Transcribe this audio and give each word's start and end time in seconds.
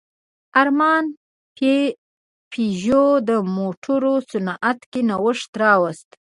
ارمان 0.61 1.05
پيژو 2.51 3.05
د 3.29 3.29
موټرو 3.55 4.13
صنعت 4.29 4.79
کې 4.91 5.01
نوښت 5.09 5.51
راوست. 5.61 6.09